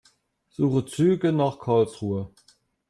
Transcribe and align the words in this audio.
Suche 0.49 0.83
Züge 0.87 1.31
nach 1.31 1.59
Karlsruhe. 1.59 2.31